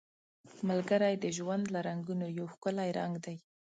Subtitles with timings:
[0.69, 3.37] ملګری د ژوند له رنګونو یو ښکلی رنګ دی